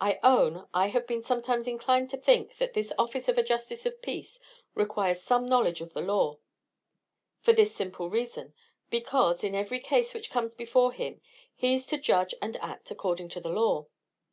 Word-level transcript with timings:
I 0.00 0.18
own, 0.24 0.66
I 0.74 0.88
have 0.88 1.06
been 1.06 1.22
sometimes 1.22 1.68
inclined 1.68 2.10
to 2.10 2.16
think 2.16 2.56
that 2.56 2.72
this 2.74 2.92
office 2.98 3.28
of 3.28 3.38
a 3.38 3.44
justice 3.44 3.86
of 3.86 4.02
peace 4.02 4.40
requires 4.74 5.22
some 5.22 5.46
knowledge 5.48 5.80
of 5.80 5.92
the 5.92 6.00
law: 6.00 6.38
for 7.38 7.52
this 7.52 7.76
simple 7.76 8.10
reason; 8.10 8.54
because, 8.90 9.44
in 9.44 9.54
every 9.54 9.78
case 9.78 10.14
which 10.14 10.30
comes 10.32 10.52
before 10.56 10.90
him, 10.92 11.20
he 11.54 11.74
is 11.74 11.86
to 11.86 11.96
judge 11.96 12.34
and 12.42 12.56
act 12.56 12.90
according 12.90 13.28
to 13.28 13.48
law. 13.48 13.86